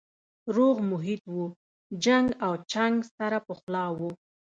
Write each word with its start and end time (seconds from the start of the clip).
روغ 0.55 0.75
محیط 0.91 1.23
و 1.35 1.39
جنګ 2.03 2.27
او 2.45 2.53
چنګ 2.71 2.95
سره 3.15 3.37
پخلا 3.47 3.85
وو 3.97 4.09